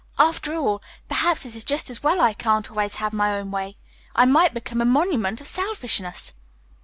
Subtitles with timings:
[0.17, 3.75] "After all, perhaps it is just as well I can't always have my own way.
[4.15, 6.33] I might become a monument of selfishness."